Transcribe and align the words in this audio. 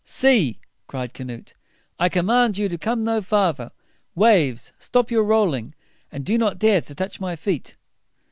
"Sea," 0.03 0.59
cried 0.87 1.13
Canute, 1.13 1.53
"I 1.99 2.09
command 2.09 2.57
you 2.57 2.67
to 2.69 2.77
come 2.79 3.03
no 3.03 3.21
farther! 3.21 3.69
Waves, 4.15 4.73
stop 4.79 5.11
your 5.11 5.23
rolling, 5.23 5.75
and 6.11 6.25
do 6.25 6.39
not 6.39 6.57
dare 6.57 6.81
to 6.81 6.95
touch 6.95 7.19
my 7.19 7.35
feet!" 7.35 7.75